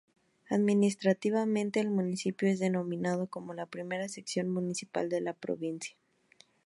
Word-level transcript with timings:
Administrativamente, 0.49 1.79
el 1.79 1.91
municipio 1.91 2.49
es 2.49 2.57
denominando 2.57 3.27
como 3.27 3.53
la 3.53 3.67
"primera 3.67 4.09
sección 4.09 4.49
municipal" 4.49 5.09
de 5.09 5.21
la 5.21 5.33
provincia. 5.33 5.95